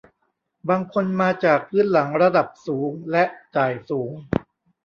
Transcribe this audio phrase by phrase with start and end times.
[0.69, 3.23] บางคนมาจากพื้นหลังระดับสูงและ
[3.55, 4.11] จ่ายสูง